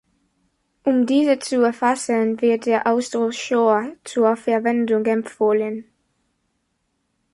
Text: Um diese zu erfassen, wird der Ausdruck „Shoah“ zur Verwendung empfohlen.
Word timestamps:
Um 0.83 1.05
diese 1.05 1.37
zu 1.37 1.61
erfassen, 1.61 2.41
wird 2.41 2.65
der 2.65 2.87
Ausdruck 2.87 3.35
„Shoah“ 3.35 3.93
zur 4.03 4.35
Verwendung 4.35 5.05
empfohlen. 5.05 5.83